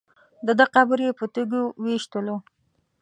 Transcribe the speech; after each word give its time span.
دده 0.47 0.65
قبر 0.75 0.99
یې 1.05 1.11
په 1.19 1.25
تیږو 1.33 1.63
ویشتلو. 1.83 2.35